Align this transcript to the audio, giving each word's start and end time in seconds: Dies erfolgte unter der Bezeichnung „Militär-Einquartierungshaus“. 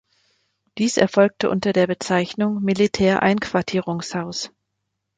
Dies 0.79 0.97
erfolgte 0.97 1.47
unter 1.51 1.73
der 1.73 1.85
Bezeichnung 1.85 2.63
„Militär-Einquartierungshaus“. 2.63 4.49